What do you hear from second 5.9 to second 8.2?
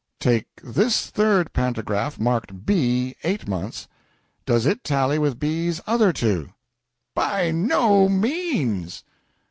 two?" "By no